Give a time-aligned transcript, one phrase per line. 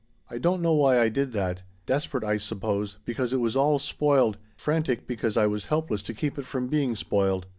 [0.31, 4.39] I don't know why I did that desperate, I suppose, because it was all spoiled,
[4.57, 7.45] frantic because I was helpless to keep it from being spoiled.